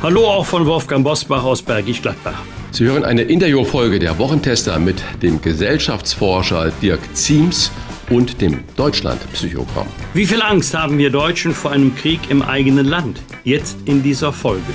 Hallo 0.00 0.26
auch 0.26 0.46
von 0.46 0.64
Wolfgang 0.64 1.02
Bosbach 1.02 1.42
aus 1.42 1.60
Bergisch 1.60 2.00
Gladbach. 2.00 2.40
Sie 2.70 2.84
hören 2.84 3.04
eine 3.04 3.22
Interviewfolge 3.22 3.98
der 3.98 4.16
Wochentester 4.16 4.78
mit 4.78 5.02
dem 5.22 5.42
Gesellschaftsforscher 5.42 6.70
Dirk 6.80 7.00
Ziems 7.14 7.72
und 8.08 8.40
dem 8.40 8.62
Deutschlandpsychogramm. 8.76 9.88
Wie 10.14 10.24
viel 10.24 10.40
Angst 10.40 10.72
haben 10.74 10.98
wir 10.98 11.10
Deutschen 11.10 11.52
vor 11.52 11.72
einem 11.72 11.96
Krieg 11.96 12.20
im 12.30 12.42
eigenen 12.42 12.86
Land? 12.86 13.20
Jetzt 13.42 13.76
in 13.86 14.04
dieser 14.04 14.32
Folge. 14.32 14.72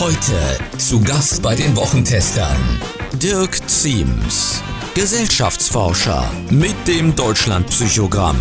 Heute 0.00 0.78
zu 0.78 1.00
Gast 1.00 1.40
bei 1.40 1.54
den 1.54 1.76
Wochentestern 1.76 2.80
Dirk 3.12 3.56
Ziems, 3.68 4.60
Gesellschaftsforscher 4.94 6.28
mit 6.50 6.74
dem 6.88 7.14
Deutschlandpsychogramm. 7.14 8.38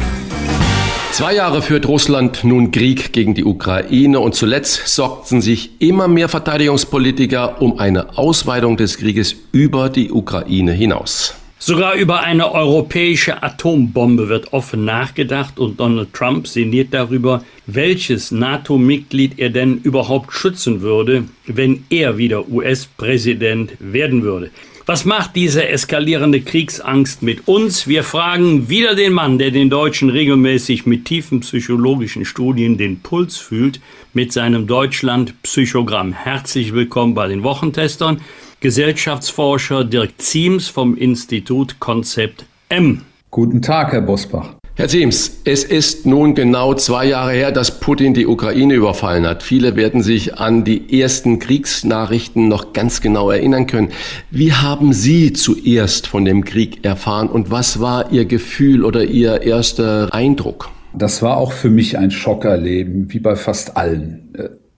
Zwei 1.12 1.34
Jahre 1.34 1.62
führt 1.62 1.88
Russland 1.88 2.44
nun 2.44 2.72
Krieg 2.72 3.12
gegen 3.12 3.34
die 3.34 3.44
Ukraine 3.44 4.20
und 4.20 4.36
zuletzt 4.36 4.88
sorgten 4.88 5.42
sich 5.42 5.72
immer 5.80 6.08
mehr 6.08 6.30
Verteidigungspolitiker 6.30 7.62
um 7.62 7.80
eine 7.80 8.18
Ausweitung 8.18 8.78
des 8.78 8.98
Krieges 8.98 9.36
über 9.52 9.90
die 9.90 10.12
Ukraine 10.12 10.74
hinaus. 10.74 11.34
Sogar 11.60 11.96
über 11.96 12.22
eine 12.22 12.54
europäische 12.54 13.42
Atombombe 13.42 14.30
wird 14.30 14.54
offen 14.54 14.86
nachgedacht 14.86 15.58
und 15.58 15.80
Donald 15.80 16.14
Trump 16.14 16.48
sinniert 16.48 16.94
darüber, 16.94 17.44
welches 17.66 18.32
NATO-Mitglied 18.32 19.40
er 19.40 19.50
denn 19.50 19.80
überhaupt 19.82 20.34
schützen 20.34 20.82
würde, 20.82 21.24
wenn 21.48 21.84
er 21.90 22.18
wieder 22.18 22.48
US-Präsident 22.48 23.72
werden 23.80 24.22
würde. 24.22 24.52
Was 24.90 25.04
macht 25.04 25.36
diese 25.36 25.68
eskalierende 25.68 26.40
Kriegsangst 26.40 27.22
mit 27.22 27.50
uns? 27.50 27.90
Wir 27.90 28.06
fragen 28.06 28.70
wieder 28.70 28.96
den 28.96 29.12
Mann, 29.12 29.38
der 29.38 29.52
den 29.52 29.70
Deutschen 29.70 30.10
regelmäßig 30.10 30.86
mit 30.86 31.04
tiefen 31.04 31.42
psychologischen 31.42 32.24
Studien 32.24 32.78
den 32.78 33.02
Puls 33.02 33.36
fühlt, 33.36 33.82
mit 34.14 34.32
seinem 34.32 34.66
Deutschland-Psychogramm. 34.66 36.14
Herzlich 36.14 36.74
willkommen 36.74 37.16
bei 37.16 37.28
den 37.28 37.44
Wochentestern. 37.44 38.22
Gesellschaftsforscher 38.62 39.84
Dirk 39.84 40.22
Ziems 40.22 40.70
vom 40.70 40.96
Institut 40.96 41.82
Konzept 41.82 42.46
M. 42.70 43.02
Guten 43.30 43.62
Tag, 43.62 43.92
Herr 43.92 44.02
Bosbach. 44.02 44.57
Herr 44.80 44.90
Siems, 44.90 45.42
es 45.44 45.64
ist 45.64 46.06
nun 46.06 46.36
genau 46.36 46.76
zwei 46.76 47.08
Jahre 47.08 47.32
her, 47.32 47.52
dass 47.52 47.80
Putin 47.80 48.14
die 48.14 48.28
Ukraine 48.28 48.76
überfallen 48.76 49.26
hat. 49.26 49.42
Viele 49.42 49.76
werden 49.76 50.04
sich 50.04 50.36
an 50.38 50.66
die 50.66 51.02
ersten 51.02 51.40
Kriegsnachrichten 51.40 52.48
noch 52.48 52.74
ganz 52.74 53.02
genau 53.02 53.32
erinnern 53.32 53.66
können. 53.66 53.90
Wie 54.30 54.54
haben 54.54 54.94
Sie 54.94 55.34
zuerst 55.34 56.06
von 56.06 56.26
dem 56.26 56.46
Krieg 56.46 56.86
erfahren 56.86 57.28
und 57.28 57.50
was 57.50 57.80
war 57.80 58.12
Ihr 58.12 58.26
Gefühl 58.26 58.86
oder 58.86 59.04
Ihr 59.04 59.42
erster 59.42 60.14
Eindruck? 60.14 60.70
Das 60.94 61.24
war 61.24 61.38
auch 61.38 61.54
für 61.54 61.72
mich 61.72 61.98
ein 61.98 62.12
Schockerleben, 62.12 63.12
wie 63.12 63.20
bei 63.20 63.36
fast 63.36 63.78
allen. 63.78 64.30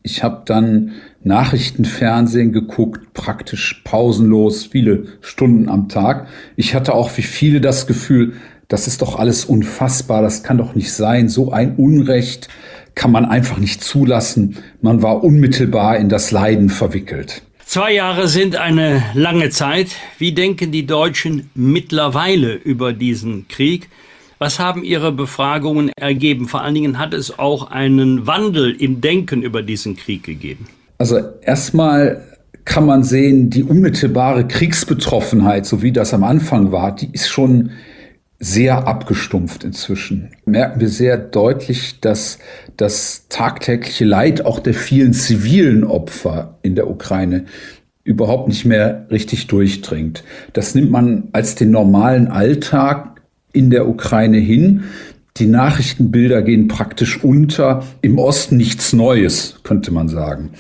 Ich 0.02 0.23
habe 0.23 0.44
dann 0.45 0.94
Nachrichtenfernsehen 1.25 2.53
geguckt, 2.53 3.14
praktisch 3.14 3.81
pausenlos, 3.83 4.64
viele 4.64 5.08
Stunden 5.20 5.67
am 5.67 5.89
Tag. 5.89 6.27
Ich 6.55 6.73
hatte 6.73 6.94
auch 6.94 7.17
wie 7.17 7.22
viele 7.22 7.59
das 7.59 7.86
Gefühl, 7.86 8.36
das 8.69 8.87
ist 8.87 9.02
doch 9.02 9.19
alles 9.19 9.45
unfassbar, 9.45 10.21
das 10.21 10.43
kann 10.43 10.57
doch 10.57 10.75
nicht 10.75 10.93
sein, 10.93 11.27
so 11.27 11.52
ein 11.52 11.75
Unrecht 11.75 12.47
kann 12.95 13.11
man 13.11 13.25
einfach 13.25 13.57
nicht 13.57 13.83
zulassen. 13.83 14.57
Man 14.81 15.02
war 15.02 15.23
unmittelbar 15.23 15.97
in 15.97 16.07
das 16.07 16.31
Leiden 16.31 16.69
verwickelt. 16.69 17.41
Zwei 17.65 17.93
Jahre 17.93 18.27
sind 18.27 18.55
eine 18.55 19.03
lange 19.13 19.49
Zeit. 19.49 19.89
Wie 20.17 20.33
denken 20.33 20.71
die 20.71 20.85
Deutschen 20.85 21.49
mittlerweile 21.55 22.53
über 22.53 22.93
diesen 22.93 23.47
Krieg? 23.47 23.89
Was 24.37 24.59
haben 24.59 24.83
Ihre 24.83 25.11
Befragungen 25.11 25.91
ergeben? 25.95 26.47
Vor 26.47 26.61
allen 26.61 26.75
Dingen 26.75 26.97
hat 26.97 27.13
es 27.13 27.37
auch 27.37 27.71
einen 27.71 28.27
Wandel 28.27 28.71
im 28.71 29.02
Denken 29.02 29.43
über 29.43 29.61
diesen 29.61 29.95
Krieg 29.95 30.23
gegeben. 30.23 30.67
Also 30.97 31.19
erstmal 31.41 32.23
kann 32.65 32.85
man 32.85 33.03
sehen, 33.03 33.49
die 33.49 33.63
unmittelbare 33.63 34.47
Kriegsbetroffenheit, 34.47 35.65
so 35.65 35.81
wie 35.81 35.91
das 35.91 36.13
am 36.13 36.23
Anfang 36.23 36.71
war, 36.71 36.95
die 36.95 37.09
ist 37.11 37.29
schon 37.29 37.71
sehr 38.39 38.88
abgestumpft 38.88 39.66
inzwischen. 39.66 40.30
Merken 40.45 40.80
wir 40.80 40.89
sehr 40.89 41.17
deutlich, 41.17 42.00
dass 42.00 42.39
das 42.77 43.27
tagtägliche 43.27 44.05
Leid 44.05 44.45
auch 44.45 44.60
der 44.60 44.73
vielen 44.73 45.14
zivilen 45.14 45.83
Opfer 45.83 46.58
in 46.61 46.76
der 46.76 46.89
Ukraine 46.89 47.45
überhaupt 48.05 48.48
nicht 48.48 48.66
mehr 48.66 49.05
richtig 49.11 49.48
durchdringt. 49.48 50.23
Das 50.54 50.73
nimmt 50.73 50.89
man 50.89 51.27
als 51.33 51.55
den 51.55 51.72
normalen 51.72 52.27
Alltag 52.30 53.22
in 53.52 53.70
der 53.70 53.88
Ukraine 53.89 54.38
hin. 54.38 54.86
Die 55.38 55.45
Nachrichtenbilder 55.45 56.42
gehen 56.42 56.70
praktisch 56.70 57.23
unter. 57.23 57.83
Im 58.02 58.17
Osten 58.17 58.58
nichts 58.58 58.94
Neues, 58.94 59.60
könnte 59.64 59.92
man 59.92 60.08
sagen. 60.08 60.52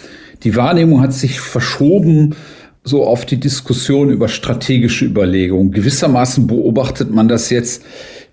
Die 0.43 0.55
Wahrnehmung 0.55 1.01
hat 1.01 1.13
sich 1.13 1.39
verschoben 1.39 2.35
so 2.83 3.05
auf 3.05 3.25
die 3.25 3.39
Diskussion 3.39 4.09
über 4.09 4.27
strategische 4.27 5.05
Überlegungen. 5.05 5.71
Gewissermaßen 5.71 6.47
beobachtet 6.47 7.11
man 7.11 7.27
das 7.27 7.49
jetzt 7.49 7.83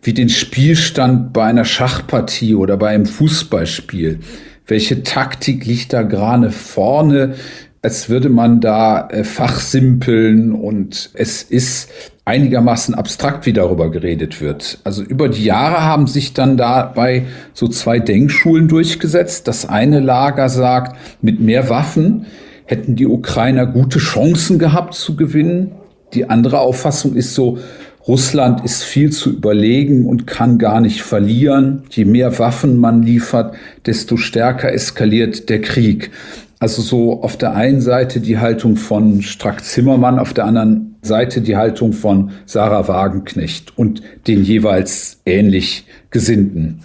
wie 0.03 0.15
den 0.15 0.29
Spielstand 0.29 1.33
bei 1.33 1.45
einer 1.45 1.65
Schachpartie 1.65 2.55
oder 2.55 2.77
bei 2.77 2.91
einem 2.91 3.07
Fußballspiel. 3.07 4.21
Welche 4.67 5.03
Taktik 5.03 5.65
liegt 5.65 5.93
da 5.93 6.03
gerade 6.03 6.51
vorne? 6.51 7.35
Als 7.83 8.09
würde 8.09 8.29
man 8.29 8.61
da 8.61 9.09
äh, 9.09 9.23
fachsimpeln 9.23 10.53
und 10.53 11.11
es 11.15 11.43
ist 11.43 11.91
einigermaßen 12.25 12.95
abstrakt, 12.95 13.47
wie 13.47 13.53
darüber 13.53 13.91
geredet 13.93 14.41
wird. 14.41 14.81
Also 14.83 15.03
über 15.03 15.29
die 15.29 15.45
Jahre 15.45 15.83
haben 15.83 16.09
sich 16.09 16.35
dann 16.35 16.57
dabei 16.57 17.27
so 17.53 17.69
zwei 17.69 18.01
Denkschulen 18.01 18.67
durchgesetzt. 18.67 19.47
Das 19.47 19.69
eine 19.69 20.01
Lager 20.01 20.49
sagt, 20.49 20.97
mit 21.23 21.39
mehr 21.39 21.69
Waffen 21.69 22.27
hätten 22.67 22.97
die 22.97 23.07
Ukrainer 23.07 23.67
gute 23.67 23.99
Chancen 23.99 24.59
gehabt 24.59 24.95
zu 24.95 25.17
gewinnen. 25.17 25.73
Die 26.15 26.29
andere 26.29 26.61
Auffassung 26.61 27.15
ist 27.15 27.35
so, 27.35 27.59
Russland 28.07 28.65
ist 28.65 28.85
viel 28.85 29.11
zu 29.11 29.31
überlegen 29.31 30.07
und 30.07 30.27
kann 30.27 30.59
gar 30.59 30.81
nicht 30.81 31.03
verlieren. 31.03 31.83
Je 31.91 32.05
mehr 32.05 32.39
Waffen 32.39 32.77
man 32.77 33.03
liefert, 33.03 33.55
desto 33.85 34.17
stärker 34.17 34.73
eskaliert 34.73 35.49
der 35.49 35.61
Krieg. 35.61 36.11
Also 36.59 36.83
so 36.83 37.23
auf 37.23 37.37
der 37.37 37.55
einen 37.55 37.81
Seite 37.81 38.21
die 38.21 38.39
Haltung 38.39 38.77
von 38.77 39.23
Strack 39.23 39.65
Zimmermann, 39.65 40.19
auf 40.19 40.33
der 40.33 40.47
anderen 40.47 40.97
Seite 41.03 41.41
die 41.41 41.57
Haltung 41.57 41.93
von 41.93 42.31
Sarah 42.47 42.89
Wagenknecht 42.89 43.77
und 43.77 44.03
den 44.27 44.43
jeweils 44.45 45.21
ähnlich 45.27 45.87
Gesinnten. 46.11 46.81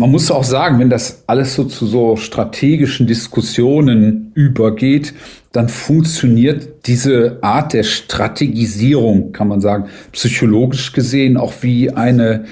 Man 0.00 0.12
muss 0.12 0.30
auch 0.30 0.44
sagen, 0.44 0.78
wenn 0.78 0.90
das 0.90 1.24
alles 1.26 1.56
so 1.56 1.64
zu 1.64 1.84
so 1.84 2.14
strategischen 2.14 3.08
Diskussionen 3.08 4.30
übergeht, 4.34 5.12
dann 5.50 5.68
funktioniert 5.68 6.86
diese 6.86 7.38
Art 7.40 7.72
der 7.72 7.82
Strategisierung, 7.82 9.32
kann 9.32 9.48
man 9.48 9.60
sagen, 9.60 9.86
psychologisch 10.12 10.92
gesehen 10.92 11.36
auch 11.36 11.52
wie 11.62 11.90
eine 11.90 12.44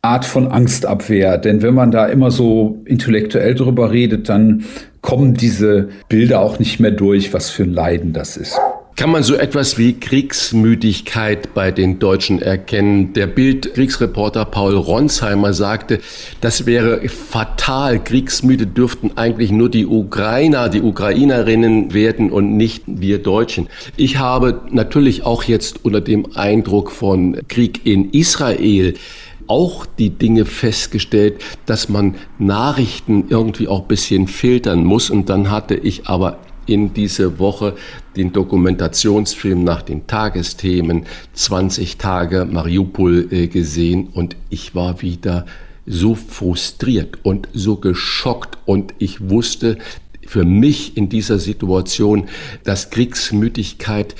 Art 0.00 0.24
von 0.24 0.50
Angstabwehr. 0.50 1.36
Denn 1.36 1.60
wenn 1.60 1.74
man 1.74 1.90
da 1.90 2.06
immer 2.06 2.30
so 2.30 2.82
intellektuell 2.86 3.54
drüber 3.54 3.90
redet, 3.90 4.30
dann 4.30 4.64
kommen 5.02 5.34
diese 5.34 5.90
Bilder 6.08 6.40
auch 6.40 6.58
nicht 6.58 6.80
mehr 6.80 6.90
durch, 6.90 7.34
was 7.34 7.50
für 7.50 7.64
ein 7.64 7.74
Leiden 7.74 8.14
das 8.14 8.38
ist. 8.38 8.58
Kann 8.96 9.10
man 9.10 9.24
so 9.24 9.34
etwas 9.34 9.76
wie 9.76 9.94
Kriegsmüdigkeit 9.94 11.52
bei 11.52 11.72
den 11.72 11.98
Deutschen 11.98 12.40
erkennen? 12.40 13.12
Der 13.12 13.26
Bild-Kriegsreporter 13.26 14.44
Paul 14.44 14.76
Ronsheimer 14.76 15.52
sagte, 15.52 15.98
das 16.40 16.64
wäre 16.64 17.00
fatal. 17.08 18.02
Kriegsmüde 18.02 18.68
dürften 18.68 19.10
eigentlich 19.16 19.50
nur 19.50 19.68
die 19.68 19.86
Ukrainer, 19.86 20.68
die 20.68 20.80
Ukrainerinnen 20.80 21.92
werden 21.92 22.30
und 22.30 22.56
nicht 22.56 22.84
wir 22.86 23.18
Deutschen. 23.20 23.68
Ich 23.96 24.18
habe 24.18 24.60
natürlich 24.70 25.24
auch 25.24 25.42
jetzt 25.42 25.84
unter 25.84 26.00
dem 26.00 26.36
Eindruck 26.36 26.92
von 26.92 27.36
Krieg 27.48 27.84
in 27.84 28.12
Israel 28.12 28.94
auch 29.48 29.86
die 29.86 30.10
Dinge 30.10 30.44
festgestellt, 30.44 31.42
dass 31.66 31.88
man 31.88 32.14
Nachrichten 32.38 33.24
irgendwie 33.28 33.66
auch 33.66 33.82
bisschen 33.82 34.28
filtern 34.28 34.84
muss. 34.84 35.10
Und 35.10 35.28
dann 35.28 35.50
hatte 35.50 35.74
ich 35.74 36.06
aber 36.06 36.38
in 36.66 36.94
diese 36.94 37.38
Woche 37.38 37.74
den 38.16 38.32
Dokumentationsfilm 38.32 39.64
nach 39.64 39.82
den 39.82 40.06
Tagesthemen 40.06 41.06
20 41.32 41.98
Tage 41.98 42.44
Mariupol 42.44 43.28
äh, 43.30 43.46
gesehen 43.48 44.08
und 44.12 44.36
ich 44.50 44.74
war 44.74 45.02
wieder 45.02 45.46
so 45.86 46.14
frustriert 46.14 47.18
und 47.22 47.48
so 47.52 47.76
geschockt 47.76 48.58
und 48.64 48.94
ich 48.98 49.28
wusste, 49.28 49.78
für 50.26 50.44
mich 50.44 50.96
in 50.96 51.08
dieser 51.08 51.38
Situation, 51.38 52.28
dass 52.64 52.90
Kriegsmüdigkeit 52.90 54.14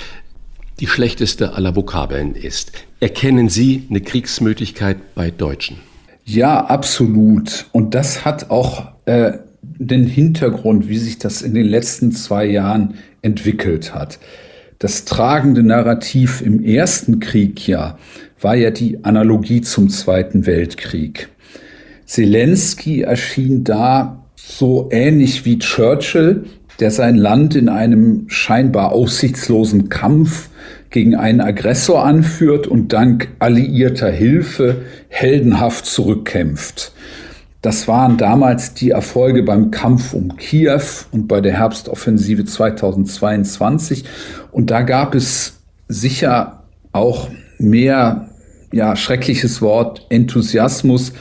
die 0.81 0.87
schlechteste 0.87 1.55
aller 1.55 1.77
Vokabeln 1.77 2.35
ist. 2.35 2.73
Erkennen 3.01 3.49
Sie 3.49 3.87
eine 3.89 4.01
Kriegsmüdigkeit 4.01 5.15
bei 5.15 5.31
Deutschen? 5.31 5.79
Ja, 6.25 6.65
absolut. 6.65 7.67
Und 7.73 7.95
das 7.95 8.25
hat 8.25 8.51
auch 8.51 8.93
äh, 9.05 9.39
den 9.79 10.07
Hintergrund, 10.07 10.89
wie 10.89 10.99
sich 10.99 11.19
das 11.19 11.43
in 11.43 11.55
den 11.55 11.67
letzten 11.67 12.13
zwei 12.13 12.45
Jahren 12.47 12.95
entwickelt 13.23 13.95
hat. 13.95 14.19
Das 14.79 15.05
tragende 15.05 15.63
Narrativ 15.63 16.41
im 16.41 16.63
ersten 16.63 17.21
Krieg 17.21 17.67
ja 17.67 17.99
war 18.41 18.55
ja 18.55 18.71
die 18.71 19.05
Analogie 19.05 19.63
zum 19.63 19.89
Zweiten 19.89 20.47
Weltkrieg. 20.47 21.29
Zelensky 22.05 23.03
erschien 23.03 23.65
da 23.65 24.25
so 24.35 24.89
ähnlich 24.93 25.45
wie 25.47 25.59
Churchill, 25.59 26.45
der 26.81 26.91
sein 26.91 27.17
Land 27.17 27.55
in 27.55 27.69
einem 27.69 28.25
scheinbar 28.29 28.93
aussichtslosen 28.93 29.89
Kampf 29.89 30.51
gegen 30.91 31.15
einen 31.15 31.41
Aggressor 31.41 32.05
anführt 32.05 32.67
und 32.67 32.93
dank 32.93 33.29
alliierter 33.39 34.11
Hilfe 34.11 34.83
heldenhaft 35.09 35.87
zurückkämpft. 35.87 36.93
Das 37.65 37.89
waren 37.89 38.19
damals 38.19 38.75
die 38.75 38.91
Erfolge 38.91 39.43
beim 39.43 39.71
Kampf 39.71 40.13
um 40.13 40.37
Kiew 40.37 40.83
und 41.13 41.29
bei 41.29 41.41
der 41.41 41.55
Herbstoffensive 41.55 42.45
2022. 42.45 44.05
Und 44.53 44.71
da 44.71 44.83
gab 44.83 45.15
es 45.15 45.63
sicher 45.89 46.65
auch 46.93 47.31
mehr, 47.59 48.29
ja, 48.71 48.97
schreckliches 48.97 49.63
Wort, 49.63 50.05
Enthusiasmus, 50.11 51.15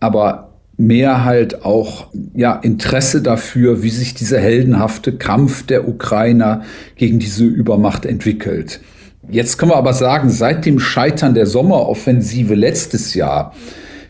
aber 0.00 0.50
mehr 0.76 1.24
halt 1.24 1.64
auch 1.64 2.08
ja, 2.34 2.56
Interesse 2.56 3.22
dafür, 3.22 3.84
wie 3.84 3.90
sich 3.90 4.14
dieser 4.14 4.40
heldenhafte 4.40 5.12
Kampf 5.12 5.64
der 5.64 5.86
Ukrainer 5.86 6.62
gegen 6.96 7.20
diese 7.20 7.44
Übermacht 7.44 8.04
entwickelt. 8.04 8.80
Jetzt 9.28 9.58
können 9.58 9.70
wir 9.70 9.76
aber 9.76 9.92
sagen, 9.92 10.28
seit 10.28 10.66
dem 10.66 10.80
Scheitern 10.80 11.34
der 11.34 11.46
Sommeroffensive 11.46 12.56
letztes 12.56 13.14
Jahr 13.14 13.54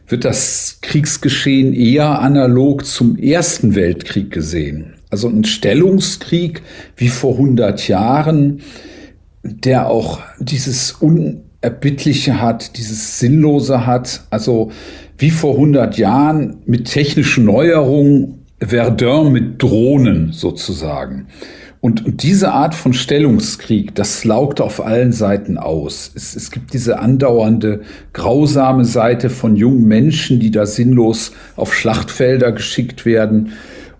wird 0.06 0.24
das 0.24 0.78
Kriegsgeschehen 0.82 1.72
eher 1.72 2.20
analog 2.20 2.84
zum 2.84 3.16
Ersten 3.16 3.74
Weltkrieg 3.74 4.30
gesehen. 4.30 4.94
Also 5.10 5.28
ein 5.28 5.44
Stellungskrieg 5.44 6.62
wie 6.96 7.08
vor 7.08 7.32
100 7.34 7.88
Jahren, 7.88 8.60
der 9.42 9.88
auch 9.88 10.20
dieses 10.38 10.92
Unerbittliche 10.92 12.40
hat, 12.40 12.76
dieses 12.76 13.18
Sinnlose 13.18 13.86
hat. 13.86 14.24
Also 14.30 14.72
wie 15.18 15.30
vor 15.30 15.54
100 15.54 15.96
Jahren 15.98 16.58
mit 16.66 16.86
technischen 16.86 17.44
Neuerungen, 17.44 18.44
Verdun 18.60 19.32
mit 19.32 19.62
Drohnen 19.62 20.32
sozusagen. 20.32 21.26
Und, 21.84 22.06
und, 22.06 22.22
diese 22.22 22.50
Art 22.50 22.74
von 22.74 22.94
Stellungskrieg, 22.94 23.94
das 23.94 24.24
laugt 24.24 24.62
auf 24.62 24.82
allen 24.82 25.12
Seiten 25.12 25.58
aus. 25.58 26.10
Es, 26.14 26.34
es 26.34 26.50
gibt 26.50 26.72
diese 26.72 26.98
andauernde, 26.98 27.82
grausame 28.14 28.86
Seite 28.86 29.28
von 29.28 29.54
jungen 29.54 29.86
Menschen, 29.86 30.40
die 30.40 30.50
da 30.50 30.64
sinnlos 30.64 31.32
auf 31.56 31.74
Schlachtfelder 31.74 32.52
geschickt 32.52 33.04
werden. 33.04 33.52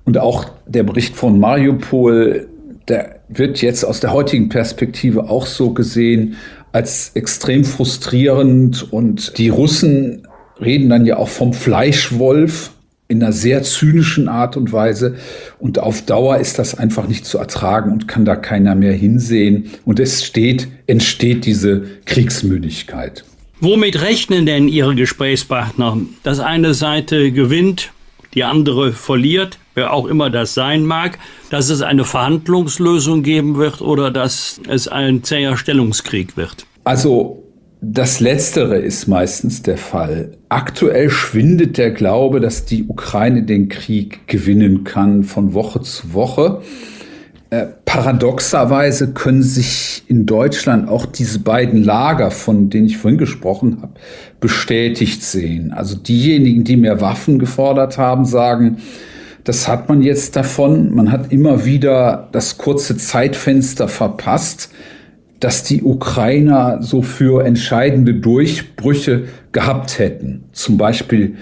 Und 0.06 0.16
auch 0.16 0.46
der 0.66 0.82
Bericht 0.84 1.14
von 1.14 1.38
Mariupol, 1.38 2.48
der 2.88 3.16
wird 3.28 3.60
jetzt 3.60 3.84
aus 3.84 4.00
der 4.00 4.14
heutigen 4.14 4.48
Perspektive 4.48 5.28
auch 5.28 5.44
so 5.44 5.74
gesehen 5.74 6.36
als 6.72 7.10
extrem 7.12 7.64
frustrierend. 7.66 8.94
Und 8.94 9.36
die 9.36 9.50
Russen 9.50 10.26
reden 10.58 10.88
dann 10.88 11.04
ja 11.04 11.18
auch 11.18 11.28
vom 11.28 11.52
Fleischwolf, 11.52 12.70
in 13.08 13.22
einer 13.22 13.32
sehr 13.32 13.62
zynischen 13.62 14.28
Art 14.28 14.56
und 14.56 14.72
Weise. 14.72 15.16
Und 15.58 15.78
auf 15.78 16.02
Dauer 16.02 16.38
ist 16.38 16.58
das 16.58 16.76
einfach 16.76 17.06
nicht 17.06 17.26
zu 17.26 17.38
ertragen 17.38 17.92
und 17.92 18.08
kann 18.08 18.24
da 18.24 18.36
keiner 18.36 18.74
mehr 18.74 18.94
hinsehen. 18.94 19.70
Und 19.84 20.00
es 20.00 20.24
steht, 20.24 20.68
entsteht 20.86 21.44
diese 21.44 21.84
Kriegsmüdigkeit. 22.06 23.24
Womit 23.60 24.00
rechnen 24.00 24.46
denn 24.46 24.68
Ihre 24.68 24.94
Gesprächspartner? 24.94 25.98
Dass 26.22 26.40
eine 26.40 26.74
Seite 26.74 27.30
gewinnt, 27.30 27.92
die 28.34 28.44
andere 28.44 28.92
verliert, 28.92 29.58
wer 29.74 29.92
auch 29.92 30.06
immer 30.06 30.30
das 30.30 30.54
sein 30.54 30.84
mag, 30.84 31.18
dass 31.50 31.70
es 31.70 31.82
eine 31.82 32.04
Verhandlungslösung 32.04 33.22
geben 33.22 33.56
wird 33.56 33.80
oder 33.80 34.10
dass 34.10 34.60
es 34.68 34.88
ein 34.88 35.22
zäher 35.22 35.56
Stellungskrieg 35.56 36.36
wird? 36.36 36.66
Also 36.84 37.44
das 37.92 38.20
Letztere 38.20 38.78
ist 38.78 39.08
meistens 39.08 39.62
der 39.62 39.76
Fall. 39.76 40.32
Aktuell 40.48 41.10
schwindet 41.10 41.76
der 41.76 41.90
Glaube, 41.90 42.40
dass 42.40 42.64
die 42.64 42.84
Ukraine 42.84 43.42
den 43.42 43.68
Krieg 43.68 44.26
gewinnen 44.26 44.84
kann 44.84 45.24
von 45.24 45.54
Woche 45.54 45.82
zu 45.82 46.14
Woche. 46.14 46.62
Äh, 47.50 47.66
paradoxerweise 47.84 49.12
können 49.12 49.42
sich 49.42 50.04
in 50.08 50.24
Deutschland 50.24 50.88
auch 50.88 51.04
diese 51.04 51.40
beiden 51.40 51.84
Lager, 51.84 52.30
von 52.30 52.70
denen 52.70 52.86
ich 52.86 52.96
vorhin 52.96 53.18
gesprochen 53.18 53.78
habe, 53.82 53.94
bestätigt 54.40 55.22
sehen. 55.22 55.72
Also 55.72 55.96
diejenigen, 55.96 56.64
die 56.64 56.76
mehr 56.76 57.00
Waffen 57.00 57.38
gefordert 57.38 57.98
haben, 57.98 58.24
sagen, 58.24 58.78
das 59.44 59.68
hat 59.68 59.88
man 59.90 60.00
jetzt 60.00 60.36
davon. 60.36 60.94
Man 60.94 61.12
hat 61.12 61.32
immer 61.32 61.66
wieder 61.66 62.28
das 62.32 62.56
kurze 62.56 62.96
Zeitfenster 62.96 63.88
verpasst 63.88 64.70
dass 65.44 65.62
die 65.62 65.82
Ukrainer 65.82 66.78
so 66.80 67.02
für 67.02 67.44
entscheidende 67.44 68.14
Durchbrüche 68.14 69.24
gehabt 69.52 69.98
hätten. 69.98 70.44
Zum 70.52 70.78
Beispiel 70.78 71.34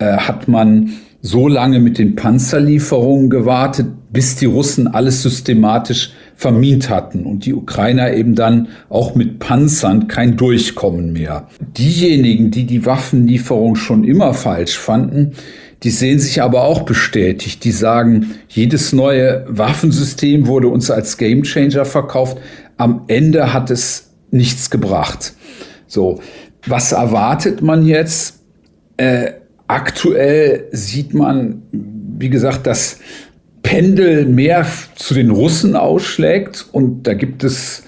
äh, 0.00 0.16
hat 0.16 0.48
man 0.48 0.90
so 1.22 1.46
lange 1.46 1.78
mit 1.78 1.98
den 1.98 2.16
Panzerlieferungen 2.16 3.30
gewartet, 3.30 3.86
bis 4.12 4.34
die 4.34 4.46
Russen 4.46 4.88
alles 4.88 5.22
systematisch 5.22 6.10
vermint 6.34 6.90
hatten 6.90 7.26
und 7.26 7.46
die 7.46 7.54
Ukrainer 7.54 8.12
eben 8.12 8.34
dann 8.34 8.66
auch 8.88 9.14
mit 9.14 9.38
Panzern 9.38 10.08
kein 10.08 10.36
Durchkommen 10.36 11.12
mehr. 11.12 11.46
Diejenigen, 11.78 12.50
die 12.50 12.64
die 12.64 12.84
Waffenlieferung 12.84 13.76
schon 13.76 14.02
immer 14.02 14.34
falsch 14.34 14.76
fanden, 14.76 15.34
die 15.84 15.90
sehen 15.90 16.18
sich 16.18 16.42
aber 16.42 16.64
auch 16.64 16.82
bestätigt. 16.82 17.62
Die 17.62 17.70
sagen, 17.70 18.32
jedes 18.48 18.94
neue 18.94 19.44
Waffensystem 19.46 20.46
wurde 20.46 20.68
uns 20.68 20.90
als 20.90 21.18
Gamechanger 21.18 21.84
verkauft, 21.84 22.38
am 22.76 23.04
Ende 23.06 23.52
hat 23.52 23.70
es 23.70 24.10
nichts 24.30 24.70
gebracht. 24.70 25.34
So, 25.86 26.20
was 26.66 26.92
erwartet 26.92 27.62
man 27.62 27.86
jetzt? 27.86 28.40
Äh, 28.96 29.32
aktuell 29.66 30.68
sieht 30.72 31.14
man, 31.14 31.62
wie 31.72 32.28
gesagt, 32.28 32.66
dass 32.66 32.98
Pendel 33.62 34.26
mehr 34.26 34.66
zu 34.94 35.14
den 35.14 35.30
Russen 35.30 35.74
ausschlägt 35.74 36.66
und 36.72 37.04
da 37.04 37.14
gibt 37.14 37.44
es 37.44 37.84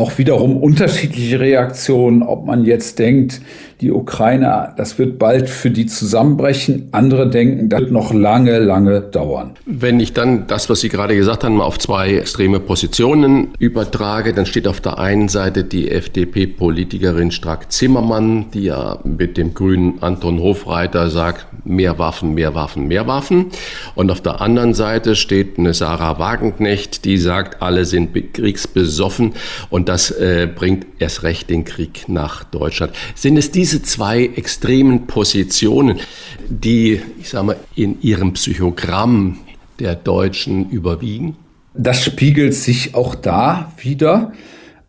auch 0.00 0.16
wiederum 0.16 0.56
unterschiedliche 0.56 1.38
Reaktionen, 1.40 2.22
ob 2.22 2.46
man 2.46 2.64
jetzt 2.64 2.98
denkt, 2.98 3.42
die 3.82 3.92
Ukraine, 3.92 4.72
das 4.76 4.98
wird 4.98 5.18
bald 5.18 5.48
für 5.48 5.70
die 5.70 5.86
zusammenbrechen. 5.86 6.88
Andere 6.92 7.28
denken, 7.28 7.68
das 7.68 7.80
wird 7.80 7.92
noch 7.92 8.12
lange, 8.12 8.58
lange 8.58 9.02
dauern. 9.02 9.52
Wenn 9.66 10.00
ich 10.00 10.12
dann 10.12 10.46
das, 10.46 10.70
was 10.70 10.80
Sie 10.80 10.88
gerade 10.88 11.14
gesagt 11.14 11.44
haben, 11.44 11.56
mal 11.56 11.64
auf 11.64 11.78
zwei 11.78 12.14
extreme 12.14 12.60
Positionen 12.60 13.48
übertrage, 13.58 14.32
dann 14.32 14.46
steht 14.46 14.66
auf 14.66 14.80
der 14.80 14.98
einen 14.98 15.28
Seite 15.28 15.64
die 15.64 15.90
FDP-Politikerin 15.90 17.30
Strack-Zimmermann, 17.30 18.50
die 18.52 18.64
ja 18.64 19.00
mit 19.04 19.36
dem 19.36 19.52
grünen 19.52 20.02
Anton 20.02 20.40
Hofreiter 20.40 21.10
sagt, 21.10 21.46
mehr 21.70 21.98
Waffen, 21.98 22.34
mehr 22.34 22.54
Waffen, 22.54 22.86
mehr 22.88 23.06
Waffen. 23.06 23.46
Und 23.94 24.10
auf 24.10 24.20
der 24.20 24.40
anderen 24.40 24.74
Seite 24.74 25.16
steht 25.16 25.58
eine 25.58 25.72
Sarah 25.72 26.18
Wagenknecht, 26.18 27.04
die 27.04 27.16
sagt, 27.16 27.62
alle 27.62 27.84
sind 27.84 28.12
kriegsbesoffen 28.34 29.32
und 29.70 29.88
das 29.88 30.10
äh, 30.10 30.48
bringt 30.52 30.86
erst 30.98 31.22
recht 31.22 31.48
den 31.48 31.64
Krieg 31.64 32.08
nach 32.08 32.44
Deutschland. 32.44 32.92
Sind 33.14 33.36
es 33.36 33.50
diese 33.50 33.82
zwei 33.82 34.24
extremen 34.24 35.06
Positionen, 35.06 36.00
die, 36.48 37.00
ich 37.20 37.30
sage 37.30 37.46
mal, 37.46 37.56
in 37.74 38.00
ihrem 38.02 38.34
Psychogramm 38.34 39.38
der 39.78 39.94
Deutschen 39.94 40.68
überwiegen? 40.70 41.36
Das 41.74 42.04
spiegelt 42.04 42.54
sich 42.54 42.94
auch 42.94 43.14
da 43.14 43.72
wieder, 43.78 44.32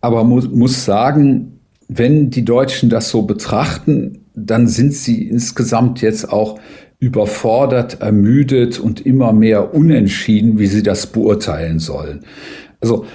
aber 0.01 0.23
muss, 0.23 0.50
muss 0.50 0.83
sagen, 0.83 1.59
wenn 1.88 2.29
die 2.29 2.45
Deutschen 2.45 2.89
das 2.89 3.09
so 3.09 3.23
betrachten, 3.23 4.21
dann 4.33 4.67
sind 4.67 4.93
sie 4.93 5.27
insgesamt 5.27 6.01
jetzt 6.01 6.31
auch 6.31 6.59
überfordert, 7.00 8.01
ermüdet 8.01 8.79
und 8.79 9.05
immer 9.05 9.33
mehr 9.33 9.73
unentschieden, 9.73 10.59
wie 10.59 10.67
sie 10.67 10.83
das 10.83 11.07
beurteilen 11.07 11.79
sollen. 11.79 12.25
Also 12.79 13.05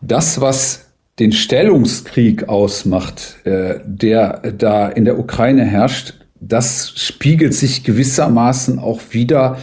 das, 0.00 0.40
was 0.40 0.86
den 1.18 1.32
Stellungskrieg 1.32 2.48
ausmacht, 2.48 3.36
äh, 3.44 3.80
der 3.86 4.52
da 4.58 4.88
in 4.88 5.04
der 5.04 5.18
Ukraine 5.18 5.64
herrscht, 5.64 6.14
das 6.40 6.92
spiegelt 6.96 7.54
sich 7.54 7.84
gewissermaßen 7.84 8.78
auch 8.78 9.00
wieder 9.10 9.58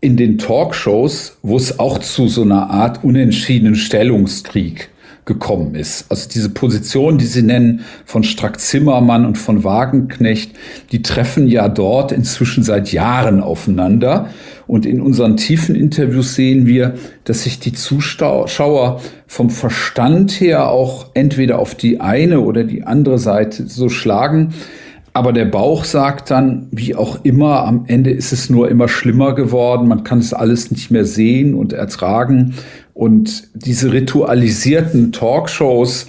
in 0.00 0.16
den 0.16 0.38
Talkshows, 0.38 1.38
wo 1.42 1.56
es 1.56 1.78
auch 1.78 1.98
zu 1.98 2.28
so 2.28 2.42
einer 2.42 2.70
Art 2.70 3.04
unentschiedenen 3.04 3.76
Stellungskrieg 3.76 4.90
gekommen 5.26 5.74
ist. 5.74 6.06
Also 6.08 6.28
diese 6.32 6.48
Position, 6.50 7.18
die 7.18 7.26
Sie 7.26 7.42
nennen 7.42 7.80
von 8.04 8.22
Strack-Zimmermann 8.22 9.26
und 9.26 9.36
von 9.36 9.64
Wagenknecht, 9.64 10.52
die 10.92 11.02
treffen 11.02 11.48
ja 11.48 11.68
dort 11.68 12.12
inzwischen 12.12 12.62
seit 12.62 12.92
Jahren 12.92 13.40
aufeinander. 13.40 14.28
Und 14.68 14.86
in 14.86 15.00
unseren 15.00 15.36
tiefen 15.36 15.74
Interviews 15.74 16.36
sehen 16.36 16.66
wir, 16.66 16.94
dass 17.24 17.42
sich 17.42 17.58
die 17.58 17.72
Zuschauer 17.72 19.00
vom 19.26 19.50
Verstand 19.50 20.40
her 20.40 20.68
auch 20.68 21.10
entweder 21.14 21.58
auf 21.58 21.74
die 21.74 22.00
eine 22.00 22.40
oder 22.40 22.62
die 22.62 22.84
andere 22.84 23.18
Seite 23.18 23.66
so 23.66 23.88
schlagen. 23.88 24.54
Aber 25.12 25.32
der 25.32 25.46
Bauch 25.46 25.84
sagt 25.84 26.30
dann, 26.30 26.68
wie 26.70 26.94
auch 26.94 27.24
immer, 27.24 27.64
am 27.64 27.84
Ende 27.86 28.10
ist 28.10 28.32
es 28.32 28.50
nur 28.50 28.70
immer 28.70 28.86
schlimmer 28.86 29.34
geworden. 29.34 29.88
Man 29.88 30.04
kann 30.04 30.18
es 30.18 30.34
alles 30.34 30.70
nicht 30.70 30.90
mehr 30.90 31.06
sehen 31.06 31.54
und 31.54 31.72
ertragen. 31.72 32.54
Und 32.96 33.48
diese 33.52 33.92
ritualisierten 33.92 35.12
Talkshows, 35.12 36.06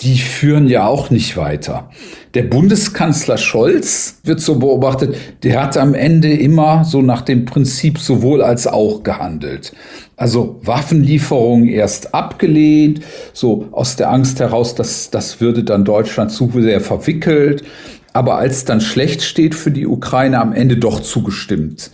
die 0.00 0.18
führen 0.18 0.68
ja 0.68 0.86
auch 0.86 1.08
nicht 1.08 1.38
weiter. 1.38 1.88
Der 2.34 2.42
Bundeskanzler 2.42 3.38
Scholz 3.38 4.20
wird 4.22 4.40
so 4.40 4.58
beobachtet, 4.58 5.16
der 5.44 5.62
hat 5.62 5.78
am 5.78 5.94
Ende 5.94 6.30
immer 6.30 6.84
so 6.84 7.00
nach 7.00 7.22
dem 7.22 7.46
Prinzip 7.46 7.98
sowohl 7.98 8.42
als 8.42 8.66
auch 8.66 9.02
gehandelt. 9.02 9.72
Also 10.14 10.60
Waffenlieferungen 10.62 11.66
erst 11.66 12.14
abgelehnt, 12.14 13.00
so 13.32 13.68
aus 13.72 13.96
der 13.96 14.10
Angst 14.10 14.40
heraus, 14.40 14.74
dass 14.74 15.08
das 15.08 15.40
würde 15.40 15.64
dann 15.64 15.86
Deutschland 15.86 16.30
zu 16.30 16.50
sehr 16.54 16.82
verwickelt. 16.82 17.64
Aber 18.12 18.36
als 18.36 18.66
dann 18.66 18.82
schlecht 18.82 19.22
steht 19.22 19.54
für 19.54 19.70
die 19.70 19.86
Ukraine, 19.86 20.38
am 20.38 20.52
Ende 20.52 20.76
doch 20.76 21.00
zugestimmt. 21.00 21.90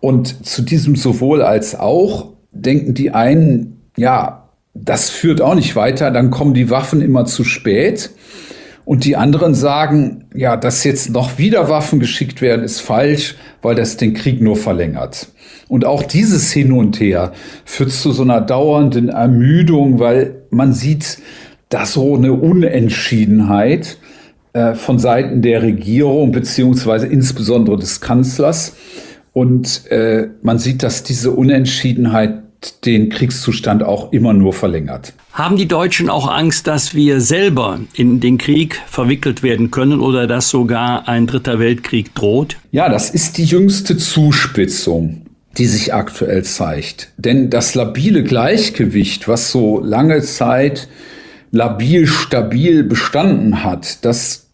Und 0.00 0.44
zu 0.44 0.62
diesem 0.62 0.96
sowohl 0.96 1.40
als 1.40 1.76
auch 1.78 2.32
denken 2.52 2.94
die 2.94 3.10
einen, 3.10 3.82
ja, 3.96 4.48
das 4.74 5.10
führt 5.10 5.40
auch 5.40 5.54
nicht 5.54 5.74
weiter, 5.76 6.10
dann 6.10 6.30
kommen 6.30 6.54
die 6.54 6.70
Waffen 6.70 7.00
immer 7.00 7.24
zu 7.24 7.44
spät. 7.44 8.10
Und 8.84 9.04
die 9.04 9.16
anderen 9.16 9.54
sagen, 9.54 10.24
ja, 10.34 10.56
dass 10.56 10.82
jetzt 10.82 11.10
noch 11.10 11.36
wieder 11.36 11.68
Waffen 11.68 12.00
geschickt 12.00 12.40
werden, 12.40 12.64
ist 12.64 12.80
falsch, 12.80 13.34
weil 13.60 13.74
das 13.74 13.98
den 13.98 14.14
Krieg 14.14 14.40
nur 14.40 14.56
verlängert. 14.56 15.28
Und 15.68 15.84
auch 15.84 16.02
dieses 16.02 16.52
Hin 16.52 16.72
und 16.72 16.98
Her 16.98 17.32
führt 17.66 17.92
zu 17.92 18.12
so 18.12 18.22
einer 18.22 18.40
dauernden 18.40 19.10
Ermüdung, 19.10 19.98
weil 19.98 20.36
man 20.48 20.72
sieht, 20.72 21.18
dass 21.68 21.92
so 21.92 22.16
eine 22.16 22.32
Unentschiedenheit 22.32 23.98
äh, 24.54 24.74
von 24.74 24.98
Seiten 24.98 25.42
der 25.42 25.62
Regierung 25.62 26.32
beziehungsweise 26.32 27.06
insbesondere 27.06 27.76
des 27.76 28.00
Kanzlers. 28.00 28.74
Und 29.38 29.88
äh, 29.92 30.30
man 30.42 30.58
sieht, 30.58 30.82
dass 30.82 31.04
diese 31.04 31.30
Unentschiedenheit 31.30 32.42
den 32.84 33.08
Kriegszustand 33.08 33.84
auch 33.84 34.12
immer 34.12 34.32
nur 34.32 34.52
verlängert. 34.52 35.12
Haben 35.32 35.56
die 35.56 35.68
Deutschen 35.68 36.10
auch 36.10 36.28
Angst, 36.28 36.66
dass 36.66 36.92
wir 36.92 37.20
selber 37.20 37.78
in 37.94 38.18
den 38.18 38.36
Krieg 38.36 38.82
verwickelt 38.88 39.44
werden 39.44 39.70
können 39.70 40.00
oder 40.00 40.26
dass 40.26 40.48
sogar 40.48 41.06
ein 41.06 41.28
dritter 41.28 41.60
Weltkrieg 41.60 42.16
droht? 42.16 42.56
Ja, 42.72 42.88
das 42.88 43.10
ist 43.10 43.38
die 43.38 43.44
jüngste 43.44 43.96
Zuspitzung, 43.96 45.22
die 45.56 45.66
sich 45.66 45.94
aktuell 45.94 46.42
zeigt. 46.42 47.12
Denn 47.16 47.48
das 47.48 47.76
labile 47.76 48.24
Gleichgewicht, 48.24 49.28
was 49.28 49.52
so 49.52 49.78
lange 49.78 50.20
Zeit 50.22 50.88
labil, 51.52 52.08
stabil 52.08 52.82
bestanden 52.82 53.62
hat, 53.62 54.04
das 54.04 54.47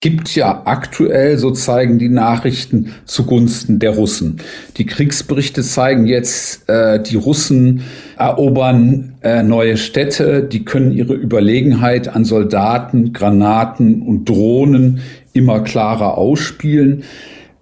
gibt 0.00 0.34
ja 0.34 0.62
aktuell, 0.64 1.36
so 1.36 1.50
zeigen 1.50 1.98
die 1.98 2.08
Nachrichten, 2.08 2.94
zugunsten 3.04 3.78
der 3.78 3.90
Russen. 3.90 4.38
Die 4.78 4.86
Kriegsberichte 4.86 5.62
zeigen 5.62 6.06
jetzt, 6.06 6.66
äh, 6.70 7.02
die 7.02 7.16
Russen 7.16 7.82
erobern 8.16 9.16
äh, 9.20 9.42
neue 9.42 9.76
Städte, 9.76 10.42
die 10.42 10.64
können 10.64 10.92
ihre 10.92 11.12
Überlegenheit 11.12 12.08
an 12.08 12.24
Soldaten, 12.24 13.12
Granaten 13.12 14.00
und 14.00 14.26
Drohnen 14.26 15.00
immer 15.34 15.60
klarer 15.60 16.16
ausspielen. 16.16 17.04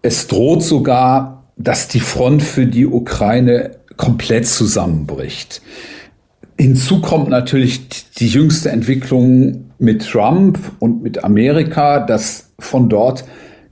Es 0.02 0.28
droht 0.28 0.62
sogar, 0.62 1.42
dass 1.56 1.88
die 1.88 1.98
Front 1.98 2.44
für 2.44 2.66
die 2.66 2.86
Ukraine 2.86 3.72
komplett 3.96 4.46
zusammenbricht. 4.46 5.60
Hinzu 6.56 7.00
kommt 7.00 7.30
natürlich 7.30 8.12
die 8.12 8.28
jüngste 8.28 8.70
Entwicklung 8.70 9.67
mit 9.78 10.06
Trump 10.06 10.58
und 10.78 11.02
mit 11.02 11.24
Amerika, 11.24 12.00
dass 12.00 12.50
von 12.58 12.88
dort 12.88 13.24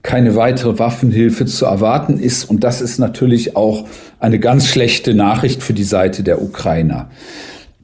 keine 0.03 0.35
weitere 0.35 0.79
Waffenhilfe 0.79 1.45
zu 1.45 1.65
erwarten 1.65 2.17
ist. 2.17 2.45
Und 2.45 2.63
das 2.63 2.81
ist 2.81 2.97
natürlich 2.97 3.55
auch 3.55 3.85
eine 4.19 4.39
ganz 4.39 4.67
schlechte 4.67 5.13
Nachricht 5.13 5.61
für 5.61 5.73
die 5.73 5.83
Seite 5.83 6.23
der 6.23 6.41
Ukrainer. 6.41 7.09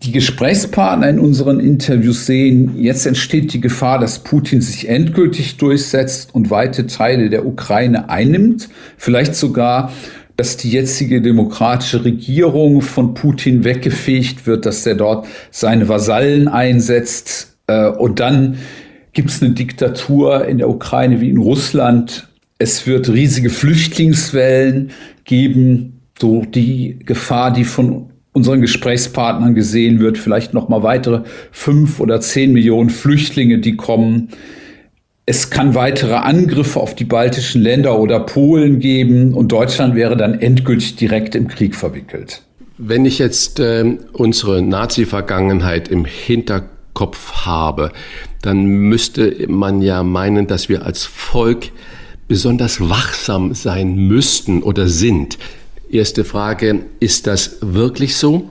Die 0.04 0.12
Gesprächspartner 0.12 1.10
in 1.10 1.20
unseren 1.20 1.60
Interviews 1.60 2.26
sehen, 2.26 2.76
jetzt 2.78 3.06
entsteht 3.06 3.54
die 3.54 3.62
Gefahr, 3.62 4.00
dass 4.00 4.20
Putin 4.20 4.62
sich 4.62 4.90
endgültig 4.90 5.58
durchsetzt 5.58 6.36
und 6.36 6.50
weite 6.50 6.88
Teile 6.88 7.30
der 7.30 7.46
Ukraine 7.46 8.10
einnimmt, 8.10 8.70
vielleicht 8.98 9.36
sogar 9.36 9.92
dass 10.36 10.58
die 10.58 10.72
jetzige 10.72 11.22
demokratische 11.22 12.04
Regierung 12.04 12.82
von 12.82 13.14
Putin 13.14 13.64
weggefegt 13.64 14.48
wird, 14.48 14.66
dass 14.66 14.86
er 14.86 14.96
dort 14.96 15.28
seine 15.52 15.88
Vasallen 15.88 16.48
einsetzt. 16.48 17.53
Äh, 17.68 17.88
und 17.88 18.20
dann 18.20 18.58
gibt 19.14 19.30
es 19.30 19.42
eine 19.42 19.54
Diktatur 19.54 20.46
in 20.46 20.58
der 20.58 20.70
Ukraine 20.70 21.22
wie 21.22 21.30
in 21.30 21.38
Russland. 21.38 22.28
Es 22.58 22.86
wird 22.88 23.10
riesige 23.10 23.50
Flüchtlingswellen 23.50 24.92
geben. 25.26 26.02
So 26.20 26.44
die 26.46 27.00
Gefahr, 27.06 27.52
die 27.52 27.64
von 27.64 28.10
unseren 28.34 28.62
Gesprächspartnern 28.62 29.56
gesehen 29.56 30.00
wird, 30.00 30.18
vielleicht 30.18 30.54
noch 30.54 30.68
mal 30.68 30.84
weitere 30.84 31.22
fünf 31.52 32.00
oder 32.00 32.20
zehn 32.20 32.54
Millionen 32.54 32.90
Flüchtlinge, 32.90 33.60
die 33.60 33.76
kommen. 33.76 34.30
Es 35.26 35.50
kann 35.50 35.76
weitere 35.76 36.16
Angriffe 36.16 36.80
auf 36.80 36.96
die 36.96 37.06
baltischen 37.06 37.62
Länder 37.62 37.98
oder 37.98 38.20
Polen 38.20 38.80
geben 38.80 39.34
und 39.34 39.52
Deutschland 39.52 39.96
wäre 39.96 40.18
dann 40.18 40.40
endgültig 40.40 40.96
direkt 40.98 41.36
im 41.36 41.48
Krieg 41.48 41.76
verwickelt. 41.76 42.42
Wenn 42.78 43.06
ich 43.06 43.20
jetzt 43.20 43.60
äh, 43.60 43.98
unsere 44.12 44.62
Nazi-Vergangenheit 44.62 45.88
im 45.88 46.06
Hinterkopf 46.94 47.46
habe, 47.46 47.92
dann 48.42 48.66
müsste 48.66 49.48
man 49.48 49.82
ja 49.82 50.04
meinen, 50.04 50.48
dass 50.48 50.70
wir 50.70 50.86
als 50.86 51.06
Volk 51.06 51.72
besonders 52.28 52.90
wachsam 52.90 53.54
sein 53.54 53.96
müssten 53.96 54.64
oder 54.64 54.88
sind. 54.88 55.38
Erste 55.90 56.24
Frage, 56.24 56.86
ist 57.00 57.28
das 57.28 57.58
wirklich 57.62 58.16
so? 58.16 58.50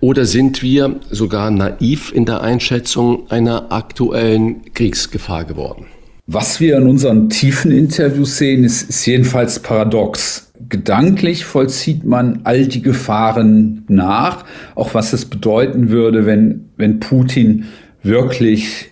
Oder 0.00 0.26
sind 0.26 0.62
wir 0.62 1.00
sogar 1.10 1.50
naiv 1.50 2.12
in 2.12 2.24
der 2.24 2.42
Einschätzung 2.42 3.30
einer 3.30 3.72
aktuellen 3.72 4.72
Kriegsgefahr 4.74 5.44
geworden? 5.44 5.86
Was 6.26 6.58
wir 6.58 6.78
in 6.78 6.86
unseren 6.86 7.28
tiefen 7.28 7.70
Interviews 7.70 8.38
sehen, 8.38 8.64
ist, 8.64 8.88
ist 8.88 9.04
jedenfalls 9.04 9.60
paradox. 9.60 10.52
Gedanklich 10.68 11.44
vollzieht 11.44 12.04
man 12.04 12.40
all 12.44 12.66
die 12.66 12.80
Gefahren 12.80 13.84
nach, 13.88 14.46
auch 14.74 14.94
was 14.94 15.12
es 15.12 15.26
bedeuten 15.26 15.90
würde, 15.90 16.24
wenn, 16.24 16.70
wenn 16.76 16.98
Putin 16.98 17.66
wirklich 18.02 18.86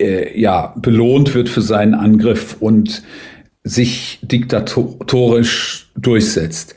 äh, 0.00 0.38
ja, 0.38 0.74
belohnt 0.76 1.34
wird 1.34 1.48
für 1.48 1.62
seinen 1.62 1.94
Angriff 1.94 2.56
und 2.60 3.02
sich 3.64 4.20
diktatorisch 4.22 5.90
durchsetzt. 5.96 6.76